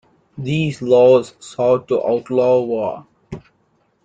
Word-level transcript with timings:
These 0.35 0.81
laws 0.81 1.35
sought 1.39 1.87
to 1.89 2.03
outlaw 2.03 2.59
war. 2.63 3.05